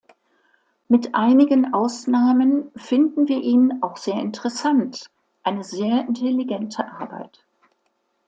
[0.87, 5.11] Mit einigen Ausnahmen finden wir ihn auch sehr interessant,
[5.43, 7.45] eine sehr intelligente Arbeit.